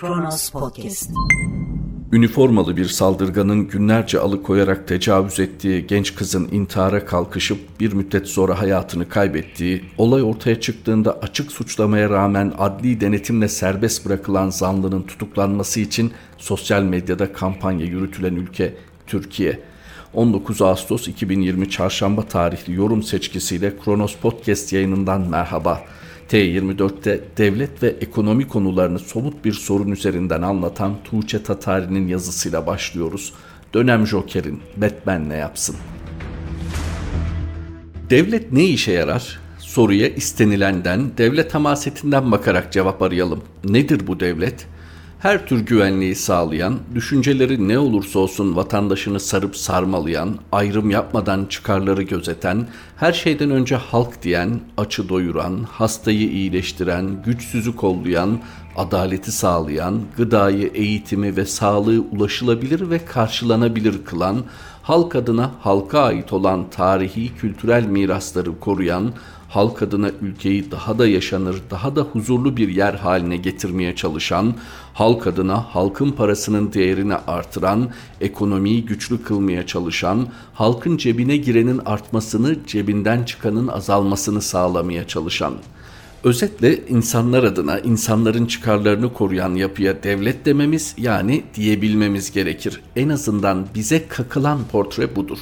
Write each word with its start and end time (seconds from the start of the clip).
Kronos 0.00 0.50
Podcast. 0.50 1.10
Üniformalı 2.12 2.76
bir 2.76 2.84
saldırganın 2.84 3.68
günlerce 3.68 4.18
alıkoyarak 4.18 4.88
tecavüz 4.88 5.40
ettiği 5.40 5.86
genç 5.86 6.14
kızın 6.14 6.48
intihara 6.52 7.06
kalkışıp 7.06 7.58
bir 7.80 7.92
müddet 7.92 8.28
sonra 8.28 8.60
hayatını 8.60 9.08
kaybettiği, 9.08 9.84
olay 9.98 10.22
ortaya 10.22 10.60
çıktığında 10.60 11.18
açık 11.22 11.52
suçlamaya 11.52 12.10
rağmen 12.10 12.52
adli 12.58 13.00
denetimle 13.00 13.48
serbest 13.48 14.06
bırakılan 14.06 14.50
zanlının 14.50 15.02
tutuklanması 15.02 15.80
için 15.80 16.12
sosyal 16.36 16.82
medyada 16.82 17.32
kampanya 17.32 17.86
yürütülen 17.86 18.34
ülke 18.34 18.74
Türkiye. 19.06 19.60
19 20.14 20.62
Ağustos 20.62 21.08
2020 21.08 21.70
Çarşamba 21.70 22.22
tarihli 22.22 22.74
yorum 22.74 23.02
seçkisiyle 23.02 23.72
Kronos 23.84 24.16
Podcast 24.16 24.72
yayınından 24.72 25.20
merhaba. 25.20 25.82
T24'te 26.28 27.20
devlet 27.36 27.82
ve 27.82 27.88
ekonomi 27.88 28.48
konularını 28.48 28.98
somut 28.98 29.44
bir 29.44 29.52
sorun 29.52 29.90
üzerinden 29.90 30.42
anlatan 30.42 30.94
Tuğçe 31.04 31.42
Tatari'nin 31.42 32.08
yazısıyla 32.08 32.66
başlıyoruz. 32.66 33.32
Dönem 33.74 34.06
Joker'in 34.06 34.60
Batman 34.76 35.28
ne 35.28 35.36
yapsın? 35.36 35.76
Devlet 38.10 38.52
ne 38.52 38.64
işe 38.64 38.92
yarar? 38.92 39.40
Soruya 39.58 40.08
istenilenden, 40.08 41.10
devlet 41.18 41.54
hamasetinden 41.54 42.32
bakarak 42.32 42.72
cevap 42.72 43.02
arayalım. 43.02 43.42
Nedir 43.64 44.06
bu 44.06 44.20
devlet? 44.20 44.66
Her 45.18 45.46
tür 45.46 45.60
güvenliği 45.60 46.14
sağlayan, 46.14 46.78
düşünceleri 46.94 47.68
ne 47.68 47.78
olursa 47.78 48.18
olsun 48.18 48.56
vatandaşını 48.56 49.20
sarıp 49.20 49.56
sarmalayan, 49.56 50.36
ayrım 50.52 50.90
yapmadan 50.90 51.46
çıkarları 51.46 52.02
gözeten, 52.02 52.66
her 52.96 53.12
şeyden 53.12 53.50
önce 53.50 53.76
halk 53.76 54.22
diyen, 54.22 54.60
açı 54.76 55.08
doyuran, 55.08 55.62
hastayı 55.70 56.30
iyileştiren, 56.30 57.22
güçsüzü 57.22 57.76
kollayan, 57.76 58.38
adaleti 58.76 59.32
sağlayan, 59.32 60.00
gıdayı, 60.16 60.70
eğitimi 60.74 61.36
ve 61.36 61.44
sağlığı 61.44 62.00
ulaşılabilir 62.00 62.90
ve 62.90 63.04
karşılanabilir 63.04 64.04
kılan, 64.04 64.44
halk 64.82 65.16
adına 65.16 65.50
halka 65.60 66.00
ait 66.00 66.32
olan 66.32 66.70
tarihi 66.70 67.34
kültürel 67.34 67.84
mirasları 67.84 68.60
koruyan, 68.60 69.12
halk 69.48 69.82
adına 69.82 70.10
ülkeyi 70.22 70.70
daha 70.70 70.98
da 70.98 71.08
yaşanır, 71.08 71.62
daha 71.70 71.96
da 71.96 72.00
huzurlu 72.00 72.56
bir 72.56 72.68
yer 72.68 72.94
haline 72.94 73.36
getirmeye 73.36 73.96
çalışan, 73.96 74.54
halk 74.94 75.26
adına 75.26 75.74
halkın 75.74 76.10
parasının 76.10 76.72
değerini 76.72 77.14
artıran, 77.14 77.90
ekonomiyi 78.20 78.84
güçlü 78.84 79.22
kılmaya 79.22 79.66
çalışan, 79.66 80.26
halkın 80.54 80.96
cebine 80.96 81.36
girenin 81.36 81.80
artmasını, 81.86 82.56
cebinden 82.66 83.24
çıkanın 83.24 83.68
azalmasını 83.68 84.42
sağlamaya 84.42 85.06
çalışan. 85.06 85.54
Özetle 86.24 86.86
insanlar 86.88 87.44
adına 87.44 87.78
insanların 87.78 88.46
çıkarlarını 88.46 89.12
koruyan 89.12 89.54
yapıya 89.54 90.02
devlet 90.02 90.46
dememiz 90.46 90.94
yani 90.98 91.44
diyebilmemiz 91.54 92.32
gerekir. 92.32 92.80
En 92.96 93.08
azından 93.08 93.66
bize 93.74 94.08
kakılan 94.08 94.58
portre 94.72 95.16
budur. 95.16 95.38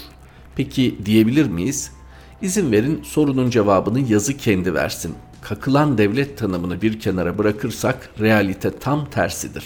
Peki 0.57 0.97
diyebilir 1.05 1.47
miyiz? 1.47 1.96
İzin 2.43 2.73
verin 2.73 3.03
sorunun 3.03 3.51
cevabını 3.51 4.01
yazı 4.01 4.37
kendi 4.37 4.75
versin. 4.75 5.15
Kakılan 5.43 5.99
devlet 5.99 6.39
tanımını 6.39 6.83
bir 6.83 7.01
kenara 7.01 7.39
bırakırsak 7.39 8.11
realite 8.21 8.79
tam 8.79 9.11
tersidir. 9.11 9.65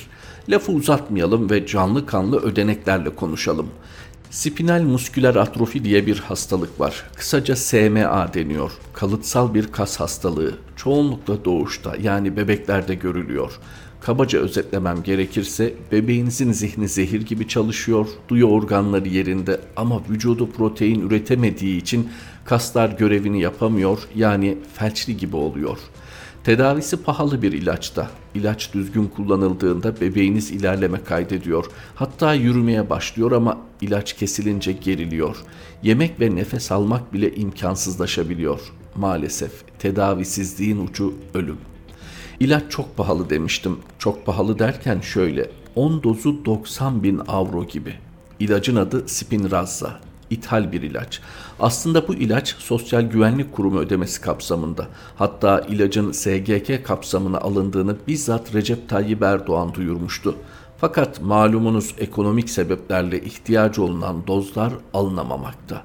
Lafı 0.48 0.72
uzatmayalım 0.72 1.50
ve 1.50 1.66
canlı 1.66 2.06
kanlı 2.06 2.40
ödeneklerle 2.40 3.14
konuşalım. 3.14 3.68
Spinal 4.30 4.82
musküler 4.82 5.34
atrofi 5.34 5.84
diye 5.84 6.06
bir 6.06 6.18
hastalık 6.18 6.80
var. 6.80 7.04
Kısaca 7.14 7.56
SMA 7.56 8.34
deniyor. 8.34 8.72
Kalıtsal 8.92 9.54
bir 9.54 9.66
kas 9.66 10.00
hastalığı. 10.00 10.54
Çoğunlukla 10.76 11.44
doğuşta 11.44 11.96
yani 12.02 12.36
bebeklerde 12.36 12.94
görülüyor. 12.94 13.52
Kabaca 14.00 14.38
özetlemem 14.38 15.02
gerekirse 15.02 15.74
bebeğinizin 15.92 16.52
zihni 16.52 16.88
zehir 16.88 17.22
gibi 17.26 17.48
çalışıyor, 17.48 18.06
duyu 18.28 18.46
organları 18.46 19.08
yerinde 19.08 19.60
ama 19.76 20.00
vücudu 20.10 20.50
protein 20.50 21.00
üretemediği 21.00 21.80
için 21.80 22.08
kaslar 22.44 22.88
görevini 22.88 23.40
yapamıyor 23.40 23.98
yani 24.14 24.58
felçli 24.74 25.16
gibi 25.16 25.36
oluyor. 25.36 25.78
Tedavisi 26.44 27.02
pahalı 27.02 27.42
bir 27.42 27.52
ilaçta. 27.52 28.10
İlaç 28.34 28.74
düzgün 28.74 29.06
kullanıldığında 29.06 30.00
bebeğiniz 30.00 30.50
ilerleme 30.50 31.04
kaydediyor. 31.04 31.66
Hatta 31.94 32.34
yürümeye 32.34 32.90
başlıyor 32.90 33.32
ama 33.32 33.58
ilaç 33.80 34.16
kesilince 34.16 34.72
geriliyor. 34.72 35.36
Yemek 35.82 36.20
ve 36.20 36.36
nefes 36.36 36.72
almak 36.72 37.12
bile 37.12 37.34
imkansızlaşabiliyor. 37.34 38.60
Maalesef 38.96 39.52
tedavisizliğin 39.78 40.86
ucu 40.86 41.14
ölüm. 41.34 41.58
İlaç 42.40 42.62
çok 42.68 42.96
pahalı 42.96 43.30
demiştim. 43.30 43.78
Çok 43.98 44.26
pahalı 44.26 44.58
derken 44.58 45.00
şöyle 45.00 45.50
10 45.74 46.02
dozu 46.02 46.44
90 46.44 47.02
bin 47.02 47.20
avro 47.28 47.64
gibi. 47.64 47.94
İlacın 48.38 48.76
adı 48.76 49.08
Spinraza. 49.08 50.09
İthal 50.30 50.72
bir 50.72 50.82
ilaç. 50.82 51.20
Aslında 51.60 52.08
bu 52.08 52.14
ilaç 52.14 52.56
Sosyal 52.58 53.02
Güvenlik 53.02 53.52
Kurumu 53.52 53.78
ödemesi 53.78 54.20
kapsamında. 54.20 54.88
Hatta 55.16 55.60
ilacın 55.60 56.12
SGK 56.12 56.84
kapsamına 56.84 57.38
alındığını 57.38 57.96
bizzat 58.08 58.54
Recep 58.54 58.88
Tayyip 58.88 59.22
Erdoğan 59.22 59.74
duyurmuştu. 59.74 60.36
Fakat 60.78 61.22
malumunuz 61.22 61.94
ekonomik 61.98 62.50
sebeplerle 62.50 63.20
ihtiyacı 63.20 63.82
olunan 63.82 64.26
dozlar 64.26 64.72
alınamamakta. 64.94 65.82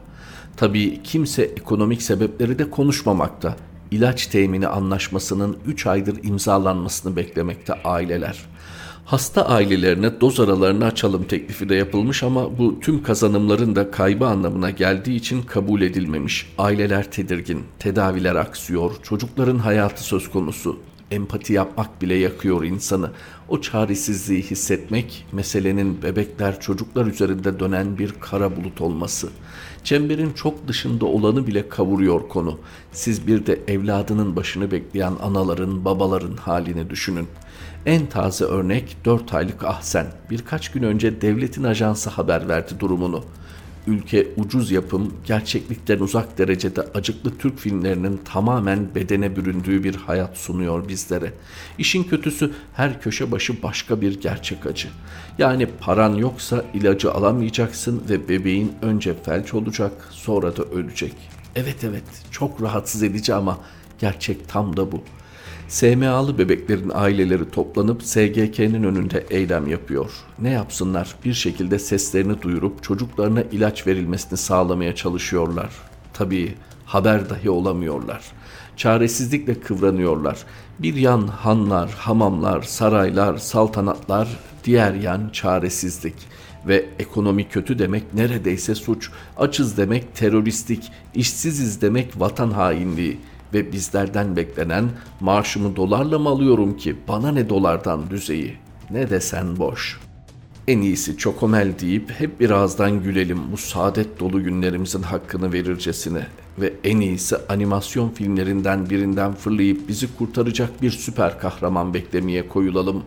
Tabii 0.58 1.04
kimse 1.04 1.44
ekonomik 1.44 2.02
sebepleri 2.02 2.60
de 2.60 2.70
konuşmamakta 2.70 3.56
ilaç 3.92 4.28
temini 4.28 4.68
anlaşmasının 4.68 5.58
3 5.68 5.88
aydır 5.88 6.24
imzalanmasını 6.24 7.16
beklemekte 7.16 7.74
aileler. 7.84 8.46
Hasta 9.06 9.46
ailelerine 9.46 10.22
doz 10.22 10.40
aralarını 10.40 10.86
açalım 10.86 11.24
teklifi 11.24 11.70
de 11.70 11.76
yapılmış 11.76 12.24
ama 12.24 12.58
bu 12.58 12.80
tüm 12.80 13.04
kazanımların 13.04 13.76
da 13.76 13.92
kaybı 13.92 14.26
anlamına 14.26 14.70
geldiği 14.70 15.16
için 15.16 15.42
kabul 15.42 15.82
edilmemiş. 15.82 16.54
Aileler 16.58 17.12
tedirgin, 17.12 17.64
tedaviler 17.80 18.36
aksıyor, 18.36 18.92
çocukların 19.04 19.58
hayatı 19.58 20.04
söz 20.04 20.30
konusu. 20.30 20.80
Empati 21.12 21.54
yapmak 21.54 22.02
bile 22.02 22.16
yakıyor 22.16 22.64
insanı. 22.64 23.12
O 23.50 23.62
çaresizliği 23.62 24.42
hissetmek, 24.42 25.26
meselenin 25.32 26.02
bebekler, 26.02 26.60
çocuklar 26.60 27.06
üzerinde 27.06 27.60
dönen 27.60 27.98
bir 27.98 28.14
kara 28.20 28.56
bulut 28.56 28.82
olması. 28.82 29.30
Çemberin 29.84 30.34
çok 30.34 30.68
dışında 30.68 31.06
olanı 31.06 31.48
bile 31.48 31.70
kavuruyor 31.70 32.30
konu. 32.30 32.60
Siz 32.92 33.28
bir 33.28 33.46
de 33.46 33.60
evladının 33.68 34.36
başını 34.36 34.72
bekleyen 34.72 35.14
anaların, 35.22 35.86
babaların 35.86 36.38
halini 36.38 36.90
düşünün. 36.90 37.28
En 37.86 38.06
taze 38.06 38.46
örnek 38.46 38.98
4 39.06 39.34
aylık 39.34 39.64
Ahsen. 39.64 40.08
Birkaç 40.30 40.72
gün 40.72 40.84
önce 40.84 41.22
devletin 41.22 41.64
ajansı 41.64 42.10
haber 42.10 42.50
verdi 42.50 42.80
durumunu 42.80 43.24
ülke 43.88 44.28
ucuz 44.38 44.72
yapım, 44.72 45.14
gerçeklikten 45.26 46.00
uzak 46.00 46.38
derecede 46.38 46.82
acıklı 46.82 47.38
Türk 47.38 47.60
filmlerinin 47.60 48.20
tamamen 48.26 48.96
bedene 48.96 49.36
büründüğü 49.36 49.84
bir 49.84 49.96
hayat 49.96 50.38
sunuyor 50.38 50.88
bizlere. 50.88 51.34
İşin 51.78 52.04
kötüsü 52.04 52.52
her 52.74 53.02
köşe 53.02 53.32
başı 53.32 53.64
başka 53.64 54.02
bir 54.02 54.22
gerçek 54.22 54.66
acı. 54.66 54.88
Yani 55.38 55.68
paran 55.80 56.16
yoksa 56.16 56.66
ilacı 56.74 57.12
alamayacaksın 57.12 58.04
ve 58.10 58.30
bebeğin 58.30 58.74
önce 58.82 59.14
felç 59.24 59.54
olacak 59.54 59.92
sonra 60.12 60.58
da 60.58 60.64
ölecek. 60.64 61.14
Evet 61.56 61.84
evet 61.84 62.04
çok 62.32 62.62
rahatsız 62.62 63.04
edici 63.04 63.34
ama 63.34 63.58
gerçek 64.00 64.50
tam 64.50 64.78
da 64.78 64.92
bu.'' 64.92 65.15
SMA'lı 65.68 66.38
bebeklerin 66.38 66.92
aileleri 66.94 67.52
toplanıp 67.52 68.04
SGK'nin 68.04 68.84
önünde 68.84 69.26
eylem 69.30 69.68
yapıyor. 69.68 70.12
Ne 70.40 70.50
yapsınlar? 70.50 71.16
Bir 71.26 71.34
şekilde 71.34 71.80
seslerini 71.80 72.42
duyurup 72.42 72.84
çocuklarına 72.84 73.42
ilaç 73.42 73.88
verilmesini 73.88 74.38
sağlamaya 74.38 74.96
çalışıyorlar. 74.96 75.70
Tabii 76.14 76.56
haber 76.86 77.30
dahi 77.30 77.50
olamıyorlar. 77.50 78.22
Çaresizlikle 78.78 79.60
kıvranıyorlar. 79.60 80.38
Bir 80.80 80.96
yan 80.96 81.28
hanlar, 81.28 81.92
hamamlar, 81.92 82.62
saraylar, 82.62 83.38
saltanatlar, 83.38 84.28
diğer 84.64 84.94
yan 84.94 85.30
çaresizlik 85.30 86.16
ve 86.68 86.86
ekonomi 87.00 87.50
kötü 87.50 87.80
demek 87.80 88.14
neredeyse 88.14 88.76
suç, 88.76 89.10
açız 89.38 89.78
demek 89.78 90.16
teröristlik, 90.16 90.92
işsiziz 91.16 91.82
demek 91.82 92.20
vatan 92.20 92.52
hainliği 92.52 93.20
ve 93.54 93.72
bizlerden 93.72 94.36
beklenen 94.36 94.90
maaşımı 95.20 95.76
dolarla 95.76 96.20
mı 96.20 96.30
alıyorum 96.30 96.78
ki 96.78 96.96
bana 97.08 97.32
ne 97.32 97.50
dolardan 97.50 98.10
düzeyi 98.10 98.58
ne 98.92 99.10
desen 99.10 99.58
boş. 99.58 100.00
En 100.68 100.82
iyisi 100.82 101.18
çokomel 101.18 101.80
deyip 101.80 102.12
hep 102.12 102.40
birazdan 102.40 103.04
gülelim 103.04 103.40
bu 103.52 103.58
saadet 103.58 104.20
dolu 104.20 104.44
günlerimizin 104.44 105.02
hakkını 105.02 105.54
verircesine 105.54 106.28
ve 106.60 106.74
en 106.84 107.00
iyisi 107.00 107.38
animasyon 107.50 108.10
filmlerinden 108.10 108.90
birinden 108.90 109.34
fırlayıp 109.34 109.88
bizi 109.88 110.18
kurtaracak 110.18 110.82
bir 110.82 110.92
süper 110.92 111.40
kahraman 111.40 111.94
beklemeye 111.94 112.48
koyulalım. 112.48 113.04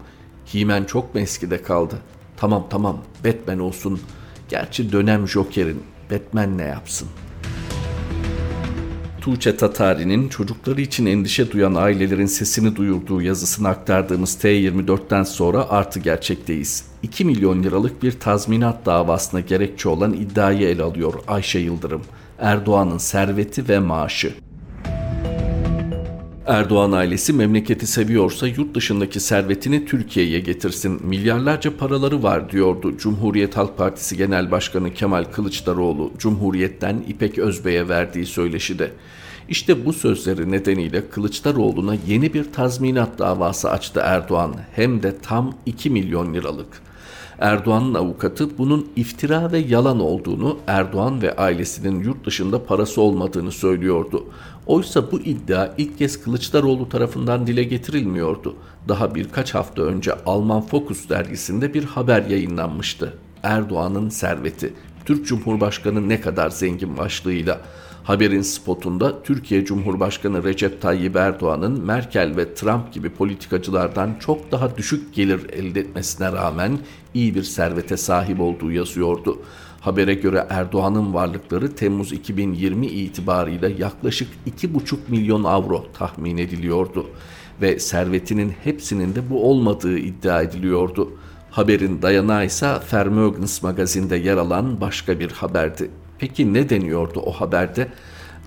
Himen 0.54 0.84
çok 0.84 1.14
mu 1.14 1.20
eskide 1.20 1.62
kaldı? 1.62 1.94
Tamam 2.36 2.66
tamam 2.70 2.98
Batman 3.24 3.58
olsun. 3.58 4.00
Gerçi 4.48 4.92
dönem 4.92 5.28
Joker'in 5.28 5.82
Batman 6.10 6.58
ne 6.58 6.64
yapsın?'' 6.64 7.27
Tuğçe 9.20 9.56
Tatari'nin 9.56 10.28
çocukları 10.28 10.80
için 10.80 11.06
endişe 11.06 11.52
duyan 11.52 11.74
ailelerin 11.74 12.26
sesini 12.26 12.76
duyurduğu 12.76 13.22
yazısını 13.22 13.68
aktardığımız 13.68 14.34
T24'ten 14.34 15.22
sonra 15.22 15.70
artı 15.70 16.00
gerçekteyiz. 16.00 16.84
2 17.02 17.24
milyon 17.24 17.62
liralık 17.62 18.02
bir 18.02 18.12
tazminat 18.12 18.86
davasına 18.86 19.40
gerekçe 19.40 19.88
olan 19.88 20.12
iddiayı 20.12 20.68
ele 20.68 20.82
alıyor 20.82 21.14
Ayşe 21.28 21.58
Yıldırım. 21.58 22.02
Erdoğan'ın 22.38 22.98
serveti 22.98 23.68
ve 23.68 23.78
maaşı. 23.78 24.34
Erdoğan 26.48 26.92
ailesi 26.92 27.32
memleketi 27.32 27.86
seviyorsa 27.86 28.46
yurt 28.46 28.74
dışındaki 28.74 29.20
servetini 29.20 29.84
Türkiye'ye 29.84 30.40
getirsin. 30.40 31.00
Milyarlarca 31.06 31.76
paraları 31.76 32.22
var 32.22 32.50
diyordu 32.50 32.96
Cumhuriyet 32.98 33.56
Halk 33.56 33.78
Partisi 33.78 34.16
Genel 34.16 34.50
Başkanı 34.50 34.94
Kemal 34.94 35.24
Kılıçdaroğlu 35.24 36.12
Cumhuriyet'ten 36.18 37.04
İpek 37.08 37.38
Özbey'e 37.38 37.88
verdiği 37.88 38.26
söyleşide. 38.26 38.92
İşte 39.48 39.86
bu 39.86 39.92
sözleri 39.92 40.50
nedeniyle 40.50 41.08
Kılıçdaroğlu'na 41.08 41.94
yeni 42.06 42.34
bir 42.34 42.52
tazminat 42.52 43.18
davası 43.18 43.70
açtı 43.70 44.00
Erdoğan 44.04 44.54
hem 44.72 45.02
de 45.02 45.18
tam 45.18 45.54
2 45.66 45.90
milyon 45.90 46.34
liralık. 46.34 46.82
Erdoğan'ın 47.38 47.94
avukatı 47.94 48.58
bunun 48.58 48.88
iftira 48.96 49.52
ve 49.52 49.58
yalan 49.58 50.00
olduğunu, 50.00 50.58
Erdoğan 50.66 51.22
ve 51.22 51.36
ailesinin 51.36 52.04
yurt 52.04 52.26
dışında 52.26 52.64
parası 52.64 53.00
olmadığını 53.00 53.52
söylüyordu. 53.52 54.24
Oysa 54.68 55.12
bu 55.12 55.20
iddia 55.20 55.74
ilk 55.78 55.98
kez 55.98 56.22
Kılıçdaroğlu 56.22 56.88
tarafından 56.88 57.46
dile 57.46 57.64
getirilmiyordu. 57.64 58.56
Daha 58.88 59.14
birkaç 59.14 59.54
hafta 59.54 59.82
önce 59.82 60.12
Alman 60.26 60.60
Focus 60.60 61.08
dergisinde 61.08 61.74
bir 61.74 61.84
haber 61.84 62.22
yayınlanmıştı. 62.22 63.18
Erdoğan'ın 63.42 64.08
serveti, 64.08 64.72
Türk 65.04 65.26
Cumhurbaşkanı 65.26 66.08
ne 66.08 66.20
kadar 66.20 66.50
zengin 66.50 66.96
başlığıyla. 66.96 67.60
Haberin 68.04 68.42
spotunda 68.42 69.22
Türkiye 69.22 69.64
Cumhurbaşkanı 69.64 70.44
Recep 70.44 70.82
Tayyip 70.82 71.16
Erdoğan'ın 71.16 71.84
Merkel 71.84 72.36
ve 72.36 72.54
Trump 72.54 72.92
gibi 72.92 73.10
politikacılardan 73.10 74.16
çok 74.20 74.52
daha 74.52 74.76
düşük 74.76 75.14
gelir 75.14 75.40
elde 75.52 75.80
etmesine 75.80 76.32
rağmen 76.32 76.78
iyi 77.14 77.34
bir 77.34 77.42
servete 77.42 77.96
sahip 77.96 78.40
olduğu 78.40 78.72
yazıyordu. 78.72 79.38
Habere 79.80 80.14
göre 80.14 80.46
Erdoğan'ın 80.50 81.14
varlıkları 81.14 81.74
Temmuz 81.74 82.12
2020 82.12 82.86
itibarıyla 82.86 83.68
yaklaşık 83.68 84.28
2,5 84.60 84.96
milyon 85.08 85.44
avro 85.44 85.86
tahmin 85.92 86.38
ediliyordu 86.38 87.06
ve 87.62 87.78
servetinin 87.78 88.54
hepsinin 88.64 89.14
de 89.14 89.30
bu 89.30 89.50
olmadığı 89.50 89.98
iddia 89.98 90.42
ediliyordu. 90.42 91.12
Haberin 91.50 92.02
dayanağı 92.02 92.46
ise 92.46 92.78
Vermögens 92.92 93.62
magazinde 93.62 94.16
yer 94.16 94.36
alan 94.36 94.80
başka 94.80 95.20
bir 95.20 95.30
haberdi. 95.30 95.90
Peki 96.18 96.54
ne 96.54 96.68
deniyordu 96.68 97.20
o 97.20 97.32
haberde? 97.32 97.88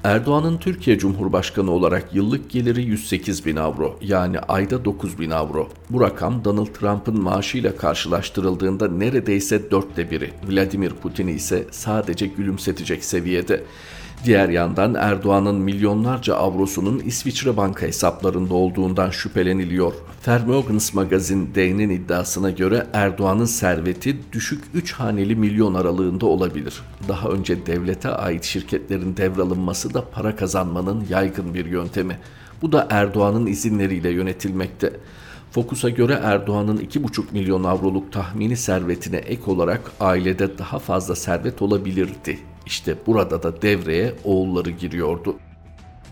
Erdoğan'ın 0.03 0.57
Türkiye 0.57 0.97
Cumhurbaşkanı 0.97 1.71
olarak 1.71 2.15
yıllık 2.15 2.49
geliri 2.49 2.83
108 2.83 3.45
bin 3.45 3.55
avro 3.55 3.97
yani 4.01 4.39
ayda 4.39 4.85
9 4.85 5.19
bin 5.19 5.29
avro. 5.29 5.69
Bu 5.89 6.01
rakam 6.01 6.45
Donald 6.45 6.67
Trump'ın 6.67 7.21
maaşıyla 7.21 7.75
karşılaştırıldığında 7.75 8.87
neredeyse 8.87 9.71
dörtte 9.71 10.11
biri. 10.11 10.29
Vladimir 10.49 10.89
Putin'i 10.89 11.31
ise 11.31 11.65
sadece 11.71 12.27
gülümsetecek 12.27 13.03
seviyede. 13.03 13.63
Diğer 14.25 14.49
yandan 14.49 14.93
Erdoğan'ın 14.95 15.55
milyonlarca 15.55 16.35
avrosunun 16.35 16.99
İsviçre 16.99 17.57
banka 17.57 17.85
hesaplarında 17.85 18.53
olduğundan 18.53 19.09
şüpheleniliyor. 19.09 19.93
Vermögens 20.27 20.93
magazin 20.93 21.55
D'nin 21.55 21.89
iddiasına 21.89 22.49
göre 22.49 22.87
Erdoğan'ın 22.93 23.45
serveti 23.45 24.17
düşük 24.31 24.63
3 24.73 24.93
haneli 24.93 25.35
milyon 25.35 25.73
aralığında 25.73 26.25
olabilir. 26.25 26.81
Daha 27.07 27.29
önce 27.29 27.65
devlete 27.65 28.09
ait 28.09 28.43
şirketlerin 28.43 29.17
devralınması 29.17 29.93
da 29.93 30.09
para 30.09 30.35
kazanmanın 30.35 31.05
yaygın 31.09 31.53
bir 31.53 31.65
yöntemi. 31.65 32.17
Bu 32.61 32.71
da 32.71 32.87
Erdoğan'ın 32.89 33.45
izinleriyle 33.45 34.09
yönetilmekte. 34.09 34.93
Fokus'a 35.51 35.89
göre 35.89 36.19
Erdoğan'ın 36.23 36.77
2,5 36.77 37.23
milyon 37.31 37.63
avroluk 37.63 38.11
tahmini 38.11 38.57
servetine 38.57 39.17
ek 39.17 39.41
olarak 39.45 39.91
ailede 39.99 40.57
daha 40.57 40.79
fazla 40.79 41.15
servet 41.15 41.61
olabilirdi 41.61 42.50
işte 42.65 42.95
burada 43.07 43.43
da 43.43 43.61
devreye 43.61 44.13
oğulları 44.23 44.69
giriyordu. 44.69 45.35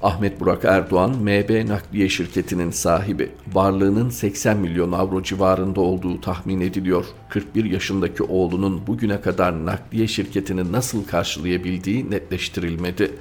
Ahmet 0.01 0.39
Burak 0.39 0.65
Erdoğan, 0.65 1.09
MB 1.09 1.69
Nakliye 1.69 2.09
Şirketi'nin 2.09 2.71
sahibi. 2.71 3.31
Varlığının 3.53 4.09
80 4.09 4.57
milyon 4.57 4.91
avro 4.91 5.23
civarında 5.23 5.81
olduğu 5.81 6.21
tahmin 6.21 6.61
ediliyor. 6.61 7.05
41 7.29 7.65
yaşındaki 7.65 8.23
oğlunun 8.23 8.87
bugüne 8.87 9.21
kadar 9.21 9.65
nakliye 9.65 10.07
şirketini 10.07 10.71
nasıl 10.71 11.05
karşılayabildiği 11.05 12.11
netleştirilmedi. 12.11 13.11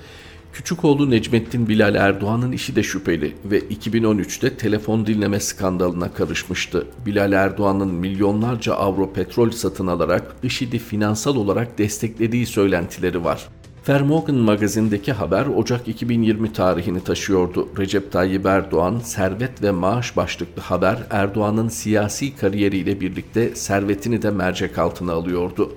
Küçük 0.58 0.84
oğlu 0.84 1.10
Necmettin 1.10 1.68
Bilal 1.68 1.94
Erdoğan'ın 1.94 2.52
işi 2.52 2.76
de 2.76 2.82
şüpheli 2.82 3.34
ve 3.44 3.60
2013'te 3.60 4.56
telefon 4.56 5.06
dinleme 5.06 5.40
skandalına 5.40 6.12
karışmıştı. 6.12 6.86
Bilal 7.06 7.32
Erdoğan'ın 7.32 7.94
milyonlarca 7.94 8.74
avro 8.74 9.12
petrol 9.12 9.50
satın 9.50 9.86
alarak 9.86 10.36
IŞİD'i 10.42 10.78
finansal 10.78 11.36
olarak 11.36 11.78
desteklediği 11.78 12.46
söylentileri 12.46 13.24
var. 13.24 13.48
Vermogen 13.88 14.34
magazindeki 14.34 15.12
haber 15.12 15.46
Ocak 15.46 15.88
2020 15.88 16.52
tarihini 16.52 17.04
taşıyordu. 17.04 17.68
Recep 17.78 18.12
Tayyip 18.12 18.46
Erdoğan, 18.46 18.98
servet 18.98 19.62
ve 19.62 19.70
maaş 19.70 20.16
başlıklı 20.16 20.62
haber 20.62 20.98
Erdoğan'ın 21.10 21.68
siyasi 21.68 22.36
kariyeriyle 22.36 23.00
birlikte 23.00 23.54
servetini 23.54 24.22
de 24.22 24.30
mercek 24.30 24.78
altına 24.78 25.12
alıyordu. 25.12 25.72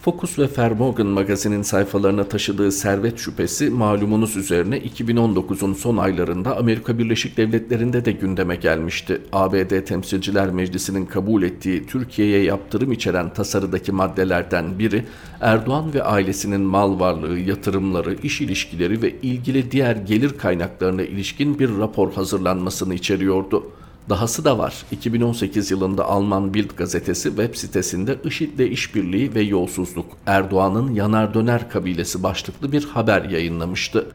Focus 0.00 0.38
ve 0.38 0.48
Vermogen 0.58 1.06
magazinin 1.06 1.62
sayfalarına 1.62 2.24
taşıdığı 2.24 2.72
servet 2.72 3.18
şüphesi 3.18 3.70
malumunuz 3.70 4.36
üzerine 4.36 4.78
2019'un 4.78 5.74
son 5.74 5.96
aylarında 5.96 6.56
Amerika 6.56 6.98
Birleşik 6.98 7.36
Devletleri'nde 7.36 8.04
de 8.04 8.12
gündeme 8.12 8.56
gelmişti. 8.56 9.20
ABD 9.32 9.84
Temsilciler 9.84 10.50
Meclisi'nin 10.50 11.06
kabul 11.06 11.42
ettiği 11.42 11.86
Türkiye'ye 11.86 12.42
yaptırım 12.42 12.92
içeren 12.92 13.34
tasarıdaki 13.34 13.92
maddelerden 13.92 14.78
biri 14.78 15.04
Erdoğan 15.40 15.94
ve 15.94 16.02
ailesinin 16.02 16.60
mal 16.60 17.00
varlığı, 17.00 17.38
yatırımları, 17.38 18.14
iş 18.22 18.40
ilişkileri 18.40 19.02
ve 19.02 19.14
ilgili 19.22 19.70
diğer 19.70 19.96
gelir 19.96 20.38
kaynaklarına 20.38 21.02
ilişkin 21.02 21.58
bir 21.58 21.78
rapor 21.78 22.12
hazırlanmasını 22.12 22.94
içeriyordu. 22.94 23.64
Dahası 24.08 24.44
da 24.44 24.58
var. 24.58 24.84
2018 24.90 25.70
yılında 25.70 26.04
Alman 26.04 26.54
Bild 26.54 26.70
gazetesi 26.76 27.28
web 27.28 27.54
sitesinde 27.54 28.18
IŞİD'le 28.24 28.70
işbirliği 28.70 29.34
ve 29.34 29.40
yolsuzluk 29.40 30.06
Erdoğan'ın 30.26 30.94
yanar 30.94 31.34
döner 31.34 31.70
kabilesi 31.70 32.22
başlıklı 32.22 32.72
bir 32.72 32.84
haber 32.84 33.24
yayınlamıştı. 33.24 34.06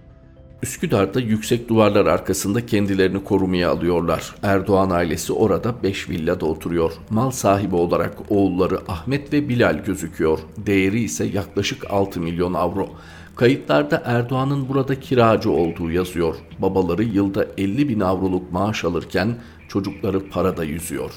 Üsküdar'da 0.63 1.19
yüksek 1.19 1.69
duvarlar 1.69 2.05
arkasında 2.05 2.65
kendilerini 2.65 3.23
korumaya 3.23 3.71
alıyorlar. 3.71 4.35
Erdoğan 4.43 4.89
ailesi 4.89 5.33
orada 5.33 5.83
5 5.83 6.09
villada 6.09 6.45
oturuyor. 6.45 6.91
Mal 7.09 7.31
sahibi 7.31 7.75
olarak 7.75 8.13
oğulları 8.29 8.79
Ahmet 8.87 9.33
ve 9.33 9.49
Bilal 9.49 9.83
gözüküyor. 9.85 10.39
Değeri 10.57 10.99
ise 10.99 11.25
yaklaşık 11.25 11.91
6 11.91 12.19
milyon 12.19 12.53
avro. 12.53 12.89
Kayıtlarda 13.35 14.01
Erdoğan'ın 14.05 14.69
burada 14.69 14.99
kiracı 14.99 15.51
olduğu 15.51 15.91
yazıyor. 15.91 16.35
Babaları 16.59 17.03
yılda 17.03 17.47
50 17.57 17.89
bin 17.89 17.99
avroluk 17.99 18.51
maaş 18.51 18.85
alırken 18.85 19.35
çocukları 19.73 20.29
parada 20.29 20.63
yüzüyor. 20.63 21.11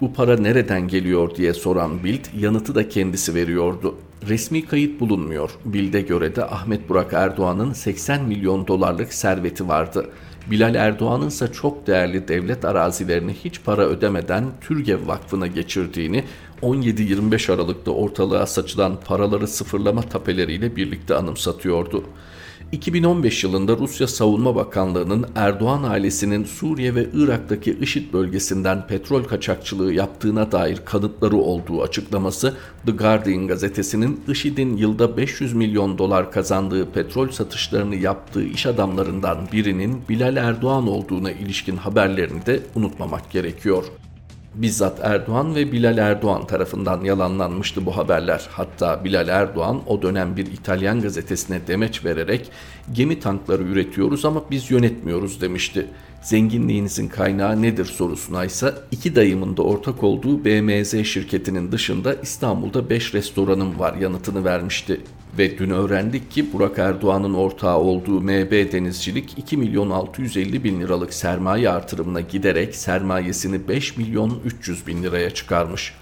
Bu 0.00 0.12
para 0.12 0.36
nereden 0.36 0.88
geliyor 0.88 1.34
diye 1.36 1.54
soran 1.54 2.04
Bild 2.04 2.24
yanıtı 2.38 2.74
da 2.74 2.88
kendisi 2.88 3.34
veriyordu. 3.34 3.94
Resmi 4.28 4.66
kayıt 4.66 5.00
bulunmuyor. 5.00 5.50
Bild'e 5.64 6.00
göre 6.00 6.36
de 6.36 6.44
Ahmet 6.44 6.88
Burak 6.88 7.12
Erdoğan'ın 7.12 7.72
80 7.72 8.24
milyon 8.24 8.66
dolarlık 8.66 9.14
serveti 9.14 9.68
vardı. 9.68 10.06
Bilal 10.50 10.74
Erdoğan'ın 10.74 11.28
ise 11.28 11.52
çok 11.52 11.86
değerli 11.86 12.28
devlet 12.28 12.64
arazilerini 12.64 13.32
hiç 13.44 13.62
para 13.64 13.82
ödemeden 13.82 14.44
Türgev 14.60 15.06
Vakfı'na 15.06 15.46
geçirdiğini 15.46 16.24
17-25 16.62 17.52
Aralık'ta 17.52 17.90
ortalığa 17.90 18.46
saçılan 18.46 19.00
paraları 19.04 19.48
sıfırlama 19.48 20.02
tapeleriyle 20.02 20.76
birlikte 20.76 21.14
anımsatıyordu. 21.14 22.04
2015 22.72 23.44
yılında 23.44 23.76
Rusya 23.76 24.08
Savunma 24.08 24.54
Bakanlığı'nın 24.54 25.26
Erdoğan 25.34 25.82
ailesinin 25.82 26.44
Suriye 26.44 26.94
ve 26.94 27.06
Irak'taki 27.14 27.78
IŞİD 27.80 28.12
bölgesinden 28.12 28.86
petrol 28.86 29.24
kaçakçılığı 29.24 29.92
yaptığına 29.92 30.52
dair 30.52 30.76
kanıtları 30.84 31.36
olduğu 31.36 31.82
açıklaması 31.82 32.56
The 32.86 32.92
Guardian 32.92 33.46
gazetesinin 33.46 34.20
IŞİD'in 34.28 34.76
yılda 34.76 35.16
500 35.16 35.52
milyon 35.52 35.98
dolar 35.98 36.32
kazandığı 36.32 36.90
petrol 36.90 37.28
satışlarını 37.28 37.96
yaptığı 37.96 38.44
iş 38.44 38.66
adamlarından 38.66 39.38
birinin 39.52 40.02
Bilal 40.08 40.36
Erdoğan 40.36 40.88
olduğuna 40.88 41.32
ilişkin 41.32 41.76
haberlerini 41.76 42.46
de 42.46 42.60
unutmamak 42.74 43.30
gerekiyor. 43.30 43.84
Bizzat 44.54 44.98
Erdoğan 45.02 45.54
ve 45.54 45.72
Bilal 45.72 45.98
Erdoğan 45.98 46.46
tarafından 46.46 47.04
yalanlanmıştı 47.04 47.86
bu 47.86 47.96
haberler. 47.96 48.48
Hatta 48.50 49.04
Bilal 49.04 49.28
Erdoğan 49.28 49.82
o 49.86 50.02
dönem 50.02 50.36
bir 50.36 50.46
İtalyan 50.46 51.00
gazetesine 51.00 51.66
demeç 51.66 52.04
vererek 52.04 52.50
gemi 52.92 53.20
tankları 53.20 53.62
üretiyoruz 53.62 54.24
ama 54.24 54.42
biz 54.50 54.70
yönetmiyoruz 54.70 55.40
demişti. 55.40 55.86
Zenginliğinizin 56.22 57.08
kaynağı 57.08 57.62
nedir 57.62 57.84
sorusuna 57.84 58.44
ise 58.44 58.74
iki 58.90 59.16
dayımın 59.16 59.56
da 59.56 59.62
ortak 59.62 60.02
olduğu 60.02 60.44
BMZ 60.44 61.04
şirketinin 61.06 61.72
dışında 61.72 62.14
İstanbul'da 62.14 62.90
5 62.90 63.14
restoranım 63.14 63.78
var 63.78 63.94
yanıtını 63.94 64.44
vermişti. 64.44 65.00
Ve 65.38 65.58
dün 65.58 65.70
öğrendik 65.70 66.30
ki 66.30 66.52
Burak 66.52 66.78
Erdoğan'ın 66.78 67.34
ortağı 67.34 67.78
olduğu 67.78 68.20
MB 68.20 68.72
Denizcilik 68.72 69.38
2 69.38 69.56
milyon 69.56 69.90
650 69.90 70.64
bin 70.64 70.80
liralık 70.80 71.14
sermaye 71.14 71.70
artırımına 71.70 72.20
giderek 72.20 72.74
sermayesini 72.74 73.68
5 73.68 73.96
milyon 73.96 74.40
300 74.44 74.86
bin 74.86 75.02
liraya 75.02 75.30
çıkarmış. 75.30 75.94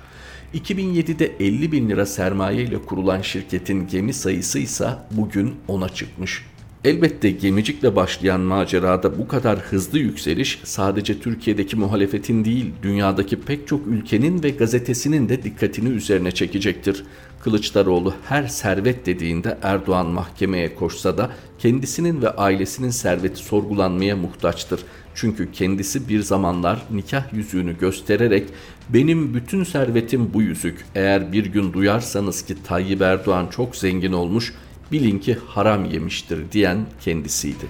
2007'de 0.54 1.32
50 1.40 1.72
bin 1.72 1.88
lira 1.88 2.06
sermaye 2.06 2.62
ile 2.62 2.82
kurulan 2.82 3.20
şirketin 3.20 3.86
gemi 3.86 4.12
sayısı 4.12 4.58
ise 4.58 4.88
bugün 5.10 5.54
10'a 5.68 5.88
çıkmış. 5.88 6.44
Elbette 6.84 7.30
gemicikle 7.30 7.96
başlayan 7.96 8.40
macerada 8.40 9.18
bu 9.18 9.28
kadar 9.28 9.58
hızlı 9.58 9.98
yükseliş 9.98 10.60
sadece 10.64 11.20
Türkiye'deki 11.20 11.76
muhalefetin 11.76 12.44
değil, 12.44 12.72
dünyadaki 12.82 13.40
pek 13.40 13.68
çok 13.68 13.86
ülkenin 13.86 14.42
ve 14.42 14.50
gazetesinin 14.50 15.28
de 15.28 15.42
dikkatini 15.42 15.88
üzerine 15.88 16.30
çekecektir. 16.30 17.04
Kılıçdaroğlu 17.40 18.14
her 18.28 18.46
servet 18.46 19.06
dediğinde 19.06 19.58
Erdoğan 19.62 20.06
mahkemeye 20.06 20.74
koşsa 20.74 21.18
da 21.18 21.30
kendisinin 21.58 22.22
ve 22.22 22.30
ailesinin 22.30 22.90
serveti 22.90 23.38
sorgulanmaya 23.38 24.16
muhtaçtır. 24.16 24.80
Çünkü 25.14 25.52
kendisi 25.52 26.08
bir 26.08 26.20
zamanlar 26.20 26.82
nikah 26.90 27.32
yüzüğünü 27.32 27.78
göstererek 27.78 28.48
benim 28.88 29.34
bütün 29.34 29.64
servetim 29.64 30.30
bu 30.34 30.42
yüzük. 30.42 30.84
Eğer 30.94 31.32
bir 31.32 31.46
gün 31.46 31.72
duyarsanız 31.72 32.42
ki 32.42 32.54
Tayyip 32.64 33.02
Erdoğan 33.02 33.46
çok 33.46 33.76
zengin 33.76 34.12
olmuş, 34.12 34.54
bilin 34.92 35.18
ki 35.18 35.38
haram 35.46 35.84
yemiştir 35.84 36.52
diyen 36.52 36.78
kendisiydi. 37.00 37.66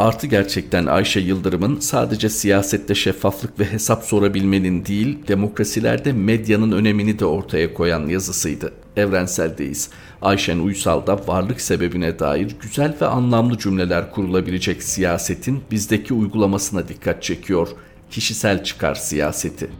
Artı 0.00 0.26
gerçekten 0.26 0.86
Ayşe 0.86 1.20
Yıldırım'ın 1.20 1.80
sadece 1.80 2.28
siyasette 2.28 2.94
şeffaflık 2.94 3.60
ve 3.60 3.64
hesap 3.64 4.04
sorabilmenin 4.04 4.84
değil, 4.84 5.18
demokrasilerde 5.28 6.12
medyanın 6.12 6.72
önemini 6.72 7.18
de 7.18 7.24
ortaya 7.24 7.74
koyan 7.74 8.06
yazısıydı. 8.06 8.72
Evrenseldeyiz. 8.96 9.90
Ayşen 10.22 10.58
Uysal'da 10.58 11.26
varlık 11.26 11.60
sebebine 11.60 12.18
dair 12.18 12.56
güzel 12.62 12.94
ve 13.00 13.06
anlamlı 13.06 13.58
cümleler 13.58 14.10
kurulabilecek 14.10 14.82
siyasetin 14.82 15.60
bizdeki 15.70 16.14
uygulamasına 16.14 16.88
dikkat 16.88 17.22
çekiyor. 17.22 17.68
Kişisel 18.10 18.64
çıkar 18.64 18.94
siyaseti. 18.94 19.70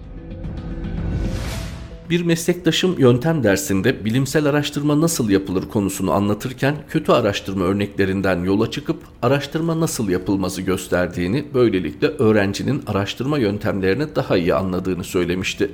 Bir 2.11 2.23
meslektaşım 2.23 2.99
yöntem 2.99 3.45
dersinde 3.45 4.05
bilimsel 4.05 4.47
araştırma 4.47 5.01
nasıl 5.01 5.31
yapılır 5.31 5.69
konusunu 5.69 6.13
anlatırken 6.13 6.77
kötü 6.89 7.13
araştırma 7.13 7.65
örneklerinden 7.65 8.45
yola 8.45 8.71
çıkıp 8.71 8.97
araştırma 9.23 9.81
nasıl 9.81 10.09
yapılması 10.09 10.63
gösterdiğini, 10.63 11.45
böylelikle 11.55 12.07
öğrencinin 12.09 12.83
araştırma 12.87 13.39
yöntemlerini 13.39 14.15
daha 14.17 14.37
iyi 14.37 14.55
anladığını 14.55 15.05
söylemişti. 15.05 15.71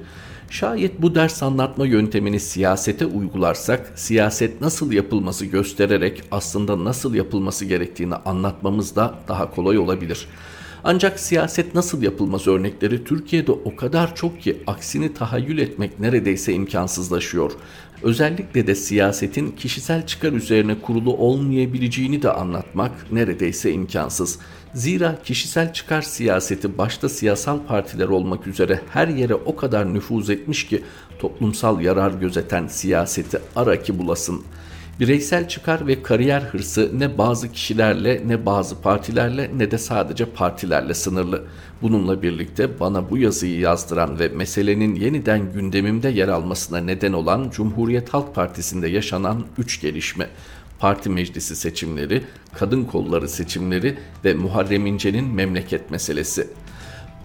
Şayet 0.50 1.02
bu 1.02 1.14
ders 1.14 1.42
anlatma 1.42 1.86
yöntemini 1.86 2.40
siyasete 2.40 3.06
uygularsak, 3.06 3.92
siyaset 3.94 4.60
nasıl 4.60 4.92
yapılması 4.92 5.46
göstererek 5.46 6.22
aslında 6.30 6.84
nasıl 6.84 7.14
yapılması 7.14 7.64
gerektiğini 7.64 8.14
anlatmamız 8.14 8.96
da 8.96 9.14
daha 9.28 9.50
kolay 9.50 9.78
olabilir.'' 9.78 10.55
Ancak 10.88 11.20
siyaset 11.20 11.74
nasıl 11.74 12.02
yapılmaz 12.02 12.46
örnekleri 12.46 13.04
Türkiye'de 13.04 13.52
o 13.52 13.76
kadar 13.76 14.14
çok 14.14 14.42
ki 14.42 14.62
aksini 14.66 15.14
tahayyül 15.14 15.58
etmek 15.58 16.00
neredeyse 16.00 16.52
imkansızlaşıyor. 16.52 17.52
Özellikle 18.02 18.66
de 18.66 18.74
siyasetin 18.74 19.50
kişisel 19.50 20.06
çıkar 20.06 20.32
üzerine 20.32 20.80
kurulu 20.80 21.16
olmayabileceğini 21.16 22.22
de 22.22 22.32
anlatmak 22.32 23.12
neredeyse 23.12 23.72
imkansız. 23.72 24.38
Zira 24.74 25.18
kişisel 25.24 25.72
çıkar 25.72 26.02
siyaseti 26.02 26.78
başta 26.78 27.08
siyasal 27.08 27.58
partiler 27.68 28.08
olmak 28.08 28.46
üzere 28.46 28.80
her 28.90 29.08
yere 29.08 29.34
o 29.34 29.56
kadar 29.56 29.94
nüfuz 29.94 30.30
etmiş 30.30 30.66
ki 30.66 30.82
toplumsal 31.18 31.80
yarar 31.80 32.10
gözeten 32.10 32.66
siyaseti 32.66 33.38
ara 33.56 33.82
ki 33.82 33.98
bulasın.'' 33.98 34.44
Bireysel 35.00 35.48
çıkar 35.48 35.86
ve 35.86 36.02
kariyer 36.02 36.40
hırsı 36.40 36.90
ne 36.98 37.18
bazı 37.18 37.52
kişilerle 37.52 38.22
ne 38.26 38.46
bazı 38.46 38.80
partilerle 38.80 39.50
ne 39.56 39.70
de 39.70 39.78
sadece 39.78 40.24
partilerle 40.24 40.94
sınırlı. 40.94 41.44
Bununla 41.82 42.22
birlikte 42.22 42.80
bana 42.80 43.10
bu 43.10 43.18
yazıyı 43.18 43.58
yazdıran 43.58 44.18
ve 44.18 44.28
meselenin 44.28 44.94
yeniden 44.94 45.52
gündemimde 45.52 46.08
yer 46.08 46.28
almasına 46.28 46.78
neden 46.78 47.12
olan 47.12 47.50
Cumhuriyet 47.50 48.08
Halk 48.08 48.34
Partisi'nde 48.34 48.88
yaşanan 48.88 49.44
üç 49.58 49.80
gelişme 49.80 50.28
parti 50.78 51.10
meclisi 51.10 51.56
seçimleri, 51.56 52.22
kadın 52.54 52.84
kolları 52.84 53.28
seçimleri 53.28 53.98
ve 54.24 54.34
Muharrem 54.34 54.86
İnce'nin 54.86 55.26
memleket 55.26 55.90
meselesi. 55.90 56.48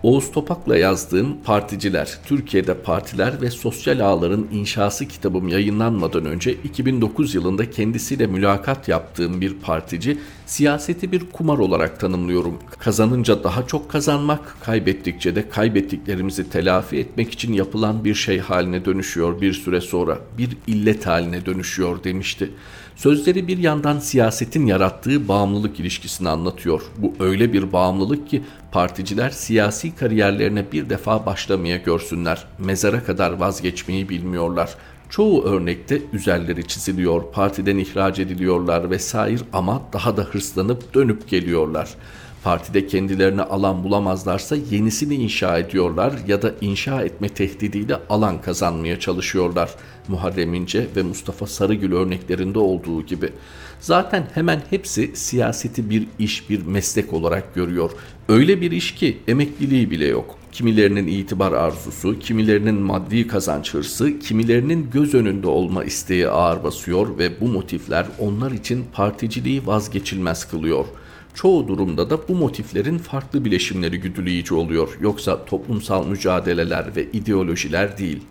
Oğuz 0.03 0.31
Topak'la 0.31 0.77
yazdığım 0.77 1.37
Particiler, 1.43 2.17
Türkiye'de 2.25 2.73
Partiler 2.73 3.41
ve 3.41 3.49
Sosyal 3.51 3.99
Ağların 3.99 4.47
İnşası 4.51 5.07
kitabım 5.07 5.47
yayınlanmadan 5.47 6.25
önce 6.25 6.53
2009 6.53 7.35
yılında 7.35 7.69
kendisiyle 7.71 8.27
mülakat 8.27 8.87
yaptığım 8.87 9.41
bir 9.41 9.53
partici, 9.53 10.17
siyaseti 10.45 11.11
bir 11.11 11.31
kumar 11.31 11.57
olarak 11.57 11.99
tanımlıyorum. 11.99 12.57
Kazanınca 12.79 13.43
daha 13.43 13.67
çok 13.67 13.91
kazanmak, 13.91 14.57
kaybettikçe 14.61 15.35
de 15.35 15.49
kaybettiklerimizi 15.49 16.49
telafi 16.49 16.97
etmek 16.97 17.31
için 17.31 17.53
yapılan 17.53 18.05
bir 18.05 18.15
şey 18.15 18.39
haline 18.39 18.85
dönüşüyor 18.85 19.41
bir 19.41 19.53
süre 19.53 19.81
sonra, 19.81 20.19
bir 20.37 20.49
illet 20.67 21.07
haline 21.07 21.45
dönüşüyor 21.45 22.03
demişti. 22.03 22.51
Sözleri 23.01 23.47
bir 23.47 23.57
yandan 23.57 23.99
siyasetin 23.99 24.65
yarattığı 24.65 25.27
bağımlılık 25.27 25.79
ilişkisini 25.79 26.29
anlatıyor. 26.29 26.81
Bu 26.97 27.13
öyle 27.19 27.53
bir 27.53 27.73
bağımlılık 27.73 28.29
ki 28.29 28.43
particiler 28.71 29.29
siyasi 29.29 29.95
kariyerlerine 29.95 30.71
bir 30.71 30.89
defa 30.89 31.25
başlamaya 31.25 31.77
görsünler. 31.77 32.45
Mezara 32.59 33.03
kadar 33.03 33.31
vazgeçmeyi 33.31 34.09
bilmiyorlar. 34.09 34.75
Çoğu 35.09 35.43
örnekte 35.43 36.01
üzerleri 36.13 36.67
çiziliyor, 36.67 37.31
partiden 37.31 37.77
ihraç 37.77 38.19
ediliyorlar 38.19 38.89
vesaire 38.89 39.41
ama 39.53 39.81
daha 39.93 40.17
da 40.17 40.21
hırslanıp 40.21 40.93
dönüp 40.93 41.27
geliyorlar. 41.27 41.89
Partide 42.43 42.87
kendilerine 42.87 43.41
alan 43.41 43.83
bulamazlarsa 43.83 44.55
yenisini 44.71 45.15
inşa 45.15 45.57
ediyorlar 45.57 46.13
ya 46.27 46.41
da 46.41 46.53
inşa 46.61 47.01
etme 47.01 47.29
tehdidiyle 47.29 47.95
alan 48.09 48.41
kazanmaya 48.41 48.99
çalışıyorlar. 48.99 49.69
Muharrem 50.07 50.53
İnce 50.53 50.87
ve 50.95 51.03
Mustafa 51.03 51.47
Sarıgül 51.47 51.93
örneklerinde 51.93 52.59
olduğu 52.59 53.05
gibi. 53.05 53.29
Zaten 53.79 54.27
hemen 54.33 54.61
hepsi 54.69 55.11
siyaseti 55.13 55.89
bir 55.89 56.07
iş, 56.19 56.49
bir 56.49 56.65
meslek 56.65 57.13
olarak 57.13 57.55
görüyor. 57.55 57.91
Öyle 58.29 58.61
bir 58.61 58.71
iş 58.71 58.95
ki 58.95 59.17
emekliliği 59.27 59.91
bile 59.91 60.05
yok. 60.05 60.35
Kimilerinin 60.51 61.07
itibar 61.07 61.51
arzusu, 61.51 62.19
kimilerinin 62.19 62.75
maddi 62.75 63.27
kazanç 63.27 63.73
hırsı, 63.73 64.19
kimilerinin 64.19 64.89
göz 64.93 65.13
önünde 65.13 65.47
olma 65.47 65.83
isteği 65.83 66.27
ağır 66.27 66.63
basıyor 66.63 67.17
ve 67.17 67.41
bu 67.41 67.47
motifler 67.47 68.05
onlar 68.19 68.51
için 68.51 68.85
particiliği 68.93 69.67
vazgeçilmez 69.67 70.49
kılıyor.'' 70.49 71.00
Çoğu 71.33 71.67
durumda 71.67 72.09
da 72.09 72.27
bu 72.27 72.35
motiflerin 72.35 72.97
farklı 72.97 73.45
bileşimleri 73.45 73.99
güdüleyici 73.99 74.53
oluyor. 74.53 74.97
Yoksa 75.01 75.45
toplumsal 75.45 76.07
mücadeleler 76.07 76.95
ve 76.95 77.11
ideolojiler 77.11 77.97
değil. 77.97 78.21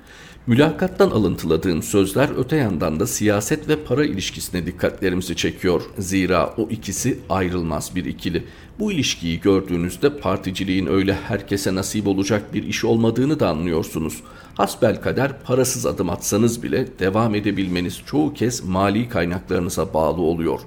Mülakattan 0.47 1.11
alıntıladığım 1.11 1.83
sözler 1.83 2.31
öte 2.37 2.57
yandan 2.57 3.01
da 3.01 3.07
siyaset 3.07 3.69
ve 3.69 3.77
para 3.77 4.05
ilişkisine 4.05 4.67
dikkatlerimizi 4.67 5.37
çekiyor. 5.37 5.83
Zira 5.99 6.55
o 6.57 6.69
ikisi 6.71 7.19
ayrılmaz 7.29 7.95
bir 7.95 8.05
ikili. 8.05 8.45
Bu 8.79 8.93
ilişkiyi 8.93 9.41
gördüğünüzde 9.41 10.19
particiliğin 10.19 10.87
öyle 10.87 11.15
herkese 11.15 11.75
nasip 11.75 12.07
olacak 12.07 12.55
bir 12.55 12.63
iş 12.63 12.85
olmadığını 12.85 13.41
da 13.41 13.49
anlıyorsunuz. 13.49 14.23
Hasbel 14.55 15.01
kader 15.01 15.43
parasız 15.43 15.87
adım 15.87 16.11
atsanız 16.11 16.63
bile 16.63 16.99
devam 16.99 17.35
edebilmeniz 17.35 18.01
çoğu 18.07 18.35
kez 18.35 18.65
mali 18.65 19.09
kaynaklarınıza 19.09 19.95
bağlı 19.95 20.21
oluyor. 20.21 20.61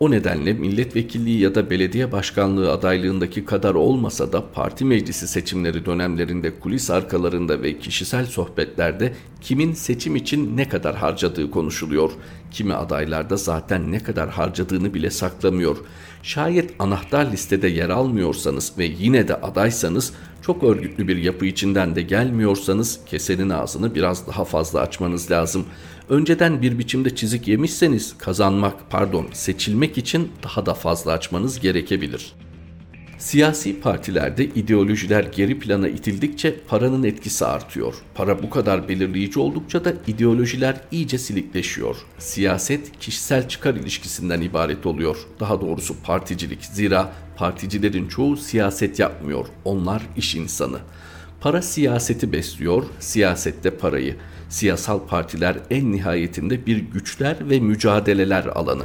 O 0.00 0.10
nedenle 0.10 0.52
milletvekilliği 0.52 1.40
ya 1.40 1.54
da 1.54 1.70
belediye 1.70 2.12
başkanlığı 2.12 2.72
adaylığındaki 2.72 3.44
kadar 3.44 3.74
olmasa 3.74 4.32
da 4.32 4.52
parti 4.52 4.84
meclisi 4.84 5.28
seçimleri 5.28 5.86
dönemlerinde 5.86 6.60
kulis 6.60 6.90
arkalarında 6.90 7.62
ve 7.62 7.78
kişisel 7.78 8.26
sohbetlerde 8.26 9.12
kimin 9.40 9.72
seçim 9.72 10.16
için 10.16 10.56
ne 10.56 10.68
kadar 10.68 10.96
harcadığı 10.96 11.50
konuşuluyor. 11.50 12.10
Kimi 12.50 12.74
adaylarda 12.74 13.36
zaten 13.36 13.92
ne 13.92 13.98
kadar 13.98 14.30
harcadığını 14.30 14.94
bile 14.94 15.10
saklamıyor. 15.10 15.76
Şayet 16.22 16.74
anahtar 16.78 17.32
listede 17.32 17.68
yer 17.68 17.88
almıyorsanız 17.88 18.72
ve 18.78 18.84
yine 18.84 19.28
de 19.28 19.34
adaysanız 19.34 20.12
çok 20.46 20.62
örgütlü 20.62 21.08
bir 21.08 21.16
yapı 21.16 21.46
içinden 21.46 21.96
de 21.96 22.02
gelmiyorsanız 22.02 23.00
kesenin 23.06 23.50
ağzını 23.50 23.94
biraz 23.94 24.26
daha 24.26 24.44
fazla 24.44 24.80
açmanız 24.80 25.30
lazım. 25.30 25.64
Önceden 26.08 26.62
bir 26.62 26.78
biçimde 26.78 27.14
çizik 27.14 27.48
yemişseniz 27.48 28.18
kazanmak, 28.18 28.90
pardon, 28.90 29.26
seçilmek 29.32 29.98
için 29.98 30.32
daha 30.42 30.66
da 30.66 30.74
fazla 30.74 31.12
açmanız 31.12 31.60
gerekebilir. 31.60 32.32
Siyasi 33.18 33.80
partilerde 33.80 34.44
ideolojiler 34.44 35.24
geri 35.24 35.58
plana 35.58 35.88
itildikçe 35.88 36.56
paranın 36.68 37.02
etkisi 37.02 37.46
artıyor. 37.46 37.94
Para 38.14 38.42
bu 38.42 38.50
kadar 38.50 38.88
belirleyici 38.88 39.40
oldukça 39.40 39.84
da 39.84 39.92
ideolojiler 40.06 40.76
iyice 40.90 41.18
silikleşiyor. 41.18 41.96
Siyaset 42.18 42.98
kişisel 42.98 43.48
çıkar 43.48 43.74
ilişkisinden 43.74 44.40
ibaret 44.40 44.86
oluyor. 44.86 45.16
Daha 45.40 45.60
doğrusu 45.60 46.02
particilik. 46.02 46.64
Zira 46.64 47.12
particilerin 47.36 48.08
çoğu 48.08 48.36
siyaset 48.36 48.98
yapmıyor. 48.98 49.46
Onlar 49.64 50.02
iş 50.16 50.34
insanı. 50.34 50.78
Para 51.40 51.62
siyaseti 51.62 52.32
besliyor, 52.32 52.84
siyasette 53.00 53.70
parayı. 53.70 54.16
Siyasal 54.48 55.06
partiler 55.06 55.56
en 55.70 55.92
nihayetinde 55.92 56.66
bir 56.66 56.76
güçler 56.76 57.50
ve 57.50 57.60
mücadeleler 57.60 58.44
alanı. 58.44 58.84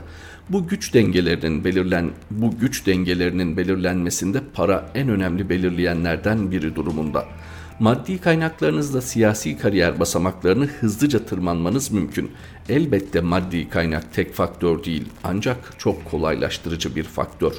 Bu 0.51 0.67
güç 0.67 0.93
dengelerinin 0.93 1.63
belirlen 1.63 2.11
bu 2.31 2.57
güç 2.57 2.85
dengelerinin 2.85 3.57
belirlenmesinde 3.57 4.41
para 4.53 4.91
en 4.95 5.09
önemli 5.09 5.49
belirleyenlerden 5.49 6.51
biri 6.51 6.75
durumunda. 6.75 7.25
Maddi 7.79 8.17
kaynaklarınızla 8.17 9.01
siyasi 9.01 9.57
kariyer 9.57 9.99
basamaklarını 9.99 10.65
hızlıca 10.65 11.25
tırmanmanız 11.25 11.91
mümkün. 11.91 12.31
Elbette 12.69 13.21
maddi 13.21 13.69
kaynak 13.69 14.13
tek 14.13 14.33
faktör 14.33 14.83
değil 14.83 15.09
ancak 15.23 15.73
çok 15.77 16.05
kolaylaştırıcı 16.05 16.95
bir 16.95 17.03
faktör. 17.03 17.53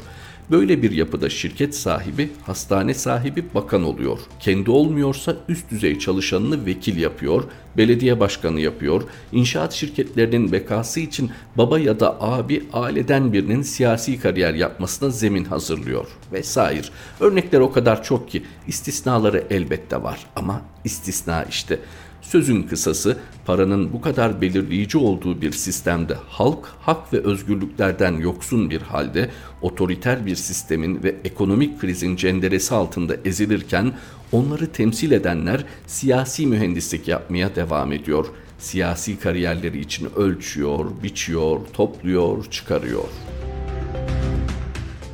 Böyle 0.51 0.83
bir 0.83 0.91
yapıda 0.91 1.31
şirket 1.31 1.75
sahibi, 1.75 2.31
hastane 2.47 2.95
sahibi 2.95 3.45
bakan 3.55 3.83
oluyor. 3.83 4.19
Kendi 4.41 4.71
olmuyorsa 4.71 5.37
üst 5.49 5.71
düzey 5.71 5.99
çalışanını 5.99 6.67
vekil 6.67 6.97
yapıyor, 6.97 7.45
belediye 7.77 8.21
başkanı 8.21 8.61
yapıyor. 8.61 9.03
İnşaat 9.33 9.73
şirketlerinin 9.73 10.53
bekası 10.53 11.01
için 11.01 11.31
baba 11.57 11.79
ya 11.79 12.01
da 12.01 12.23
abi 12.23 12.65
aileden 12.73 13.33
birinin 13.33 13.63
siyasi 13.63 14.21
kariyer 14.21 14.55
yapmasına 14.55 15.11
zemin 15.11 15.45
hazırlıyor 15.45 16.07
vesaire. 16.33 16.87
Örnekler 17.21 17.61
o 17.61 17.73
kadar 17.73 18.03
çok 18.03 18.31
ki 18.31 18.43
istisnaları 18.67 19.45
elbette 19.51 20.03
var 20.03 20.27
ama 20.37 20.63
istisna 20.85 21.45
işte. 21.45 21.79
Sözün 22.23 22.63
kısası 22.63 23.19
paranın 23.45 23.93
bu 23.93 24.01
kadar 24.01 24.41
belirleyici 24.41 24.99
olduğu 24.99 25.41
bir 25.41 25.53
sistemde 25.53 26.15
halk 26.29 26.69
hak 26.81 27.13
ve 27.13 27.19
özgürlüklerden 27.19 28.13
yoksun 28.13 28.71
bir 28.71 28.81
halde 28.81 29.31
otoriter 29.63 30.27
bir 30.27 30.37
sistemin 30.37 31.03
ve 31.03 31.17
ekonomik 31.25 31.81
krizin 31.81 32.17
cenderesi 32.17 32.75
altında 32.75 33.17
ezilirken 33.25 33.93
onları 34.33 34.67
temsil 34.67 35.13
edenler 35.13 35.65
siyasi 35.87 36.47
mühendislik 36.47 37.09
yapmaya 37.09 37.55
devam 37.57 37.93
ediyor. 37.93 38.27
Siyasi 38.59 39.19
kariyerleri 39.19 39.81
için 39.81 40.09
ölçüyor, 40.17 40.87
biçiyor, 41.03 41.61
topluyor, 41.73 42.51
çıkarıyor.'' 42.51 43.42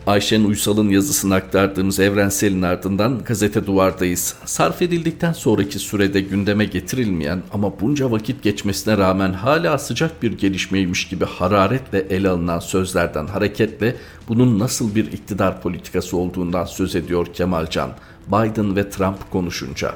Ayşen 0.09 0.45
Uysal'ın 0.45 0.89
yazısını 0.89 1.35
aktardığımız 1.35 2.01
evrenselin 2.01 2.63
ardından 2.63 3.25
gazete 3.25 3.67
duvardayız. 3.67 4.35
Sarf 4.45 4.83
edildikten 4.83 5.33
sonraki 5.33 5.79
sürede 5.79 6.21
gündeme 6.21 6.65
getirilmeyen 6.65 7.43
ama 7.53 7.81
bunca 7.81 8.11
vakit 8.11 8.43
geçmesine 8.43 8.99
rağmen 8.99 9.33
hala 9.33 9.79
sıcak 9.79 10.23
bir 10.23 10.33
gelişmeymiş 10.33 11.09
gibi 11.09 11.25
hararetle 11.25 11.99
ele 11.99 12.29
alınan 12.29 12.59
sözlerden 12.59 13.27
hareketle 13.27 13.97
bunun 14.29 14.59
nasıl 14.59 14.95
bir 14.95 15.13
iktidar 15.13 15.63
politikası 15.63 16.17
olduğundan 16.17 16.65
söz 16.65 16.97
ediyor 16.97 17.27
Kemal 17.35 17.67
Can. 17.67 17.91
Biden 18.29 18.77
ve 18.77 18.91
Trump 18.91 19.31
konuşunca. 19.31 19.95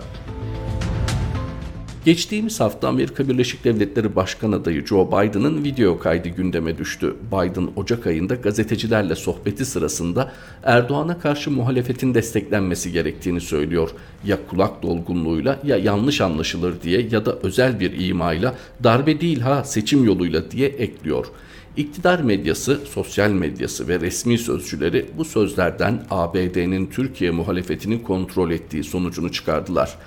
Geçtiğimiz 2.05 2.61
hafta 2.61 2.89
Amerika 2.89 3.29
Birleşik 3.29 3.65
Devletleri 3.65 4.17
Başkan 4.17 4.53
adayı 4.53 4.87
Joe 4.87 5.09
Biden'ın 5.09 5.65
video 5.65 5.99
kaydı 5.99 6.29
gündeme 6.29 6.79
düştü. 6.79 7.17
Biden 7.33 7.69
Ocak 7.77 8.07
ayında 8.07 8.35
gazetecilerle 8.35 9.15
sohbeti 9.15 9.65
sırasında 9.65 10.33
Erdoğan'a 10.63 11.19
karşı 11.19 11.51
muhalefetin 11.51 12.15
desteklenmesi 12.15 12.93
gerektiğini 12.93 13.41
söylüyor. 13.41 13.91
Ya 14.25 14.39
kulak 14.51 14.83
dolgunluğuyla 14.83 15.61
ya 15.65 15.77
yanlış 15.77 16.21
anlaşılır 16.21 16.83
diye 16.83 17.09
ya 17.11 17.27
da 17.27 17.39
özel 17.43 17.81
bir 17.81 18.09
imayla 18.09 18.55
darbe 18.85 19.21
değil 19.21 19.41
ha 19.41 19.65
seçim 19.65 20.05
yoluyla 20.05 20.51
diye 20.51 20.69
ekliyor. 20.69 21.27
İktidar 21.77 22.21
medyası, 22.21 22.81
sosyal 22.91 23.31
medyası 23.31 23.89
ve 23.89 24.01
resmi 24.01 24.39
sözcüleri 24.39 25.07
bu 25.19 25.25
sözlerden 25.25 26.05
ABD'nin 26.11 26.87
Türkiye 26.87 27.31
muhalefetini 27.31 28.03
kontrol 28.03 28.51
ettiği 28.51 28.85
sonucunu 28.85 29.33
çıkardılar 29.33 29.99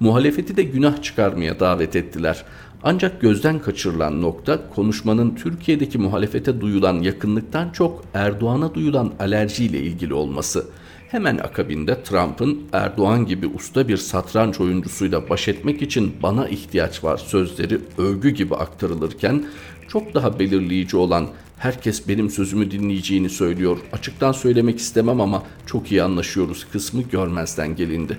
muhalefeti 0.00 0.56
de 0.56 0.62
günah 0.62 1.02
çıkarmaya 1.02 1.60
davet 1.60 1.96
ettiler. 1.96 2.44
Ancak 2.82 3.20
gözden 3.20 3.58
kaçırılan 3.58 4.22
nokta 4.22 4.68
konuşmanın 4.74 5.34
Türkiye'deki 5.34 5.98
muhalefete 5.98 6.60
duyulan 6.60 7.00
yakınlıktan 7.00 7.70
çok 7.70 8.04
Erdoğan'a 8.14 8.74
duyulan 8.74 9.12
alerjiyle 9.20 9.78
ilgili 9.78 10.14
olması. 10.14 10.66
Hemen 11.08 11.38
akabinde 11.38 12.02
Trump'ın 12.02 12.62
Erdoğan 12.72 13.26
gibi 13.26 13.46
usta 13.46 13.88
bir 13.88 13.96
satranç 13.96 14.60
oyuncusuyla 14.60 15.28
baş 15.28 15.48
etmek 15.48 15.82
için 15.82 16.16
bana 16.22 16.48
ihtiyaç 16.48 17.04
var 17.04 17.16
sözleri 17.16 17.78
övgü 17.98 18.30
gibi 18.30 18.54
aktarılırken 18.54 19.44
çok 19.88 20.14
daha 20.14 20.38
belirleyici 20.38 20.96
olan 20.96 21.28
herkes 21.58 22.08
benim 22.08 22.30
sözümü 22.30 22.70
dinleyeceğini 22.70 23.30
söylüyor. 23.30 23.78
Açıktan 23.92 24.32
söylemek 24.32 24.78
istemem 24.78 25.20
ama 25.20 25.42
çok 25.66 25.92
iyi 25.92 26.02
anlaşıyoruz 26.02 26.66
kısmı 26.72 27.02
görmezden 27.02 27.76
gelindi. 27.76 28.18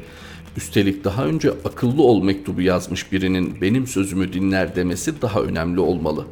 Üstelik 0.58 1.04
daha 1.04 1.26
önce 1.26 1.52
akıllı 1.66 2.04
ol 2.04 2.24
mektubu 2.24 2.62
yazmış 2.62 3.12
birinin 3.12 3.62
benim 3.62 3.88
sözümü 3.88 4.34
dinler 4.34 4.76
demesi 4.76 5.22
daha 5.22 5.42
önemli 5.42 5.80
olmalı. 5.80 6.26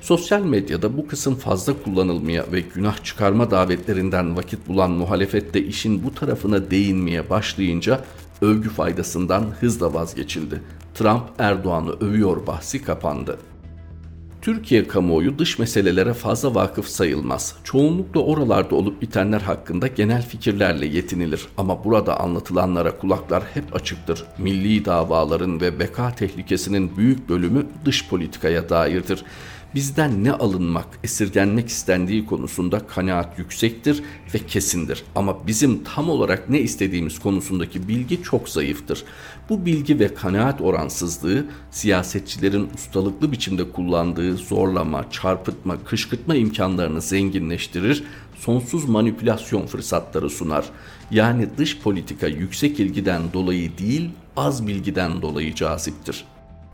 Sosyal 0.00 0.42
medyada 0.42 0.96
bu 0.96 1.06
kısım 1.06 1.34
fazla 1.34 1.82
kullanılmaya 1.84 2.44
ve 2.52 2.60
günah 2.60 3.04
çıkarma 3.04 3.50
davetlerinden 3.50 4.36
vakit 4.36 4.68
bulan 4.68 4.90
muhalefette 4.90 5.64
işin 5.64 6.04
bu 6.04 6.14
tarafına 6.14 6.70
değinmeye 6.70 7.30
başlayınca 7.30 8.04
övgü 8.42 8.68
faydasından 8.68 9.42
hızla 9.60 9.94
vazgeçildi. 9.94 10.62
Trump 10.94 11.22
Erdoğan'ı 11.38 11.90
övüyor 11.90 12.46
bahsi 12.46 12.82
kapandı. 12.82 13.38
Türkiye 14.46 14.88
kamuoyu 14.88 15.38
dış 15.38 15.58
meselelere 15.58 16.14
fazla 16.14 16.54
vakıf 16.54 16.88
sayılmaz. 16.88 17.56
Çoğunlukla 17.64 18.20
oralarda 18.20 18.74
olup 18.74 19.02
bitenler 19.02 19.40
hakkında 19.40 19.86
genel 19.86 20.22
fikirlerle 20.22 20.86
yetinilir 20.86 21.46
ama 21.56 21.84
burada 21.84 22.20
anlatılanlara 22.20 22.98
kulaklar 22.98 23.42
hep 23.54 23.76
açıktır. 23.76 24.24
Milli 24.38 24.84
davaların 24.84 25.60
ve 25.60 25.78
beka 25.78 26.14
tehlikesinin 26.14 26.96
büyük 26.96 27.28
bölümü 27.28 27.66
dış 27.84 28.08
politikaya 28.08 28.68
dairdir 28.68 29.24
bizden 29.74 30.24
ne 30.24 30.32
alınmak, 30.32 30.86
esirgenmek 31.04 31.68
istendiği 31.68 32.26
konusunda 32.26 32.86
kanaat 32.86 33.38
yüksektir 33.38 34.02
ve 34.34 34.38
kesindir. 34.38 35.04
Ama 35.14 35.46
bizim 35.46 35.84
tam 35.84 36.10
olarak 36.10 36.50
ne 36.50 36.60
istediğimiz 36.60 37.18
konusundaki 37.18 37.88
bilgi 37.88 38.22
çok 38.22 38.48
zayıftır. 38.48 39.04
Bu 39.48 39.66
bilgi 39.66 39.98
ve 40.00 40.14
kanaat 40.14 40.60
oransızlığı 40.60 41.46
siyasetçilerin 41.70 42.68
ustalıklı 42.74 43.32
biçimde 43.32 43.70
kullandığı 43.72 44.36
zorlama, 44.36 45.10
çarpıtma, 45.10 45.84
kışkırtma 45.84 46.34
imkanlarını 46.34 47.00
zenginleştirir, 47.00 48.04
sonsuz 48.38 48.88
manipülasyon 48.88 49.66
fırsatları 49.66 50.30
sunar. 50.30 50.64
Yani 51.10 51.48
dış 51.58 51.78
politika 51.78 52.26
yüksek 52.26 52.80
ilgiden 52.80 53.22
dolayı 53.32 53.78
değil, 53.78 54.10
az 54.36 54.66
bilgiden 54.66 55.22
dolayı 55.22 55.54
caziptir. 55.54 56.24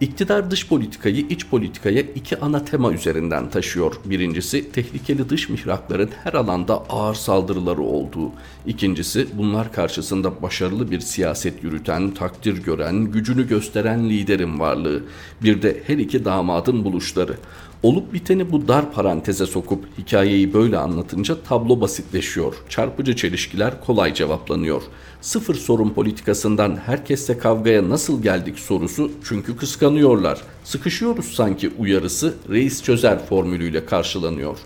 İktidar 0.03 0.51
dış 0.51 0.69
politikayı 0.69 1.27
iç 1.31 1.47
politikaya 1.47 2.01
iki 2.01 2.41
ana 2.41 2.65
tema 2.65 2.93
üzerinden 2.93 3.51
taşıyor. 3.51 3.95
Birincisi 4.05 4.73
tehlikeli 4.73 5.29
dış 5.29 5.49
mihrakların 5.49 6.11
her 6.25 6.33
alanda 6.33 6.75
ağır 6.89 7.15
saldırıları 7.15 7.83
olduğu. 7.83 8.31
İkincisi 8.67 9.27
bunlar 9.35 9.73
karşısında 9.73 10.43
başarılı 10.43 10.91
bir 10.91 11.01
siyaset 11.01 11.65
yürüten, 11.65 12.11
takdir 12.11 12.65
gören, 12.65 13.05
gücünü 13.05 13.49
gösteren 13.49 14.11
liderin 14.11 14.61
varlığı. 14.61 15.03
Bir 15.43 15.63
de 15.63 15.83
her 15.87 15.99
iki 15.99 16.25
damadın 16.25 16.85
buluşları. 16.85 17.37
Olup 17.83 18.13
biteni 18.15 18.53
bu 18.53 18.69
dar 18.69 18.93
paranteze 18.93 19.47
sokup 19.47 19.85
hikayeyi 19.99 20.55
böyle 20.55 20.79
anlatınca 20.79 21.43
tablo 21.43 21.81
basitleşiyor. 21.81 22.55
Çarpıcı 22.69 23.17
çelişkiler 23.17 23.81
kolay 23.81 24.15
cevaplanıyor. 24.15 24.83
Sıfır 25.21 25.55
sorun 25.55 25.91
politikasından 25.91 26.77
herkesle 26.77 27.39
kavgaya 27.39 27.89
nasıl 27.89 28.23
geldik 28.23 28.59
sorusu 28.59 29.11
çünkü 29.25 29.57
kıskanıyorlar. 29.57 30.41
Sıkışıyoruz 30.65 31.27
sanki 31.27 31.71
uyarısı 31.79 32.35
reis 32.51 32.83
çözer 32.83 33.27
formülüyle 33.27 33.87
karşılanıyor. 33.87 34.59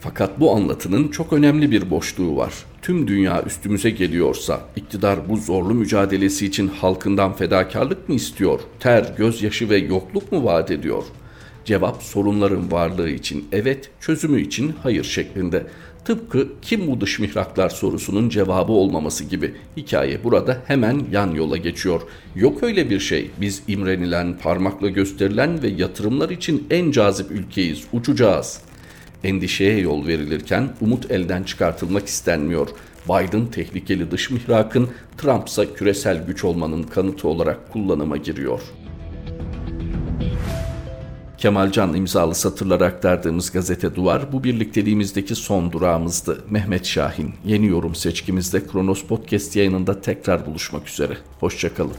Fakat 0.00 0.40
bu 0.40 0.54
anlatının 0.54 1.08
çok 1.08 1.32
önemli 1.32 1.70
bir 1.70 1.90
boşluğu 1.90 2.36
var. 2.36 2.54
Tüm 2.82 3.08
dünya 3.08 3.42
üstümüze 3.42 3.90
geliyorsa 3.90 4.60
iktidar 4.76 5.28
bu 5.28 5.36
zorlu 5.36 5.74
mücadelesi 5.74 6.46
için 6.46 6.68
halkından 6.68 7.32
fedakarlık 7.32 8.08
mı 8.08 8.14
istiyor? 8.14 8.60
Ter, 8.80 9.14
gözyaşı 9.18 9.70
ve 9.70 9.76
yokluk 9.76 10.32
mu 10.32 10.44
vaat 10.44 10.70
ediyor? 10.70 11.02
Cevap 11.64 12.02
sorunların 12.02 12.72
varlığı 12.72 13.10
için 13.10 13.48
evet, 13.52 13.90
çözümü 14.00 14.40
için 14.40 14.74
hayır 14.82 15.04
şeklinde. 15.04 15.66
Tıpkı 16.04 16.48
kim 16.62 16.86
bu 16.86 17.00
dış 17.00 17.18
mihraklar 17.18 17.68
sorusunun 17.68 18.28
cevabı 18.28 18.72
olmaması 18.72 19.24
gibi 19.24 19.54
hikaye 19.76 20.24
burada 20.24 20.62
hemen 20.66 21.02
yan 21.12 21.34
yola 21.34 21.56
geçiyor. 21.56 22.00
Yok 22.34 22.62
öyle 22.62 22.90
bir 22.90 23.00
şey. 23.00 23.30
Biz 23.40 23.62
imrenilen, 23.68 24.38
parmakla 24.38 24.88
gösterilen 24.88 25.62
ve 25.62 25.68
yatırımlar 25.68 26.30
için 26.30 26.66
en 26.70 26.90
cazip 26.90 27.30
ülkeyiz. 27.30 27.84
Uçacağız. 27.92 28.60
Endişeye 29.24 29.78
yol 29.78 30.06
verilirken 30.06 30.68
umut 30.80 31.10
elden 31.10 31.42
çıkartılmak 31.42 32.06
istenmiyor. 32.06 32.68
Biden 33.08 33.46
tehlikeli 33.46 34.10
dış 34.10 34.30
mihrakın, 34.30 34.88
Trump 35.18 35.48
ise 35.48 35.66
küresel 35.74 36.26
güç 36.26 36.44
olmanın 36.44 36.82
kanıtı 36.82 37.28
olarak 37.28 37.72
kullanıma 37.72 38.16
giriyor. 38.16 38.60
Kemalcan 41.40 41.94
imzalı 41.94 42.34
satırları 42.34 42.84
aktardığımız 42.84 43.50
gazete 43.52 43.94
Duvar 43.94 44.32
bu 44.32 44.44
birlikteliğimizdeki 44.44 45.34
son 45.34 45.72
durağımızdı. 45.72 46.44
Mehmet 46.50 46.86
Şahin 46.86 47.34
yeni 47.44 47.66
yorum 47.66 47.94
seçkimizde 47.94 48.66
Kronos 48.66 49.04
Podcast 49.04 49.56
yayınında 49.56 50.00
tekrar 50.00 50.46
buluşmak 50.46 50.88
üzere. 50.88 51.18
Hoşçakalın. 51.40 51.96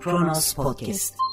Kronos 0.00 0.54
Podcast 0.54 1.29